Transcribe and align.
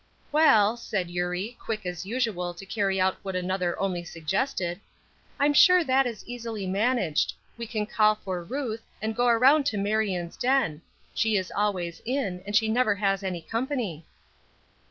"Well," 0.31 0.77
said 0.77 1.11
Eurie, 1.11 1.55
quick, 1.59 1.85
as 1.85 2.07
usual, 2.07 2.55
to 2.55 2.65
carry 2.65 2.99
out 2.99 3.17
what 3.21 3.35
another 3.35 3.79
only 3.79 4.03
suggested, 4.03 4.79
"I'm 5.39 5.53
sure 5.53 5.83
that 5.83 6.07
is 6.07 6.25
easily 6.27 6.65
managed. 6.65 7.33
We 7.55 7.67
can 7.67 7.85
call 7.85 8.15
for 8.15 8.43
Ruth, 8.43 8.81
and 8.99 9.15
go 9.15 9.27
around 9.27 9.67
to 9.67 9.77
Marion's 9.77 10.37
den; 10.37 10.81
she 11.13 11.37
is 11.37 11.51
always 11.55 12.01
in, 12.03 12.41
and 12.47 12.55
she 12.55 12.67
never 12.67 12.95
has 12.95 13.21
any 13.21 13.43
company." 13.43 14.03